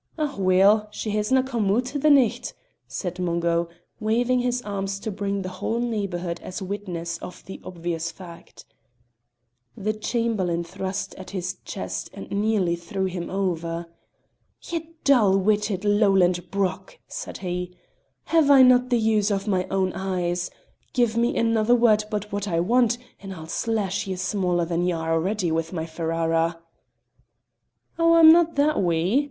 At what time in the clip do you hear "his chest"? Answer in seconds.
11.29-12.09